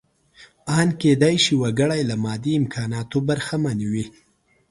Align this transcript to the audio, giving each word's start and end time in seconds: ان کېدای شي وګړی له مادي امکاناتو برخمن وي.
ان 0.77 0.87
کېدای 1.01 1.35
شي 1.43 1.53
وګړی 1.61 2.01
له 2.09 2.15
مادي 2.23 2.53
امکاناتو 2.61 3.17
برخمن 3.27 3.79
وي. 3.91 4.05